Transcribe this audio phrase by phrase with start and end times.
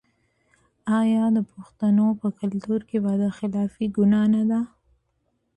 [0.99, 4.59] آیا د پښتنو په کلتور کې وعده خلافي ګناه نه ده؟